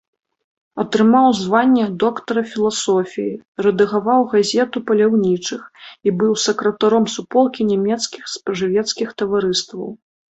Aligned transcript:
Атрымаў 0.83 1.25
званне 1.39 1.83
доктара 2.03 2.41
філасофіі, 2.53 3.35
рэдагаваў 3.65 4.21
газету 4.31 4.77
паляўнічых 4.87 5.61
і 6.09 6.15
быў 6.23 6.31
сакратаром 6.45 7.05
суполкі 7.17 7.69
нямецкіх 7.73 8.23
спажывецкіх 8.37 9.13
таварыстваў. 9.23 9.89